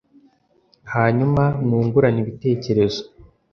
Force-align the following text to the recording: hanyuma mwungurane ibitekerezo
hanyuma 0.93 1.43
mwungurane 1.65 2.19
ibitekerezo 2.23 3.01